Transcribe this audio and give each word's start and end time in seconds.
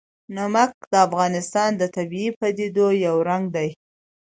نمک 0.35 0.71
د 0.91 0.93
افغانستان 1.07 1.69
د 1.77 1.83
طبیعي 1.95 2.29
پدیدو 2.39 2.87
یو 3.05 3.15
رنګ 3.29 3.43
دی. 3.55 3.69